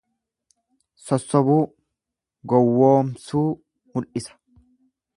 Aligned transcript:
Sossobuu, 1.07 1.59
Gowwoomsuu 2.55 3.47
mul'isa. 3.93 4.39